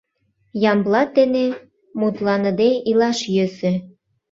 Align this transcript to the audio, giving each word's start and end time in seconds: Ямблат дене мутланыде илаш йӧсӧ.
Ямблат 0.71 1.09
дене 1.17 1.45
мутланыде 1.99 2.69
илаш 2.89 3.19
йӧсӧ. 3.35 3.73